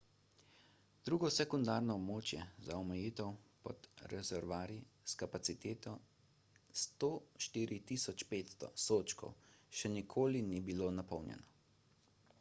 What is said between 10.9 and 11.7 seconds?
napolnjeno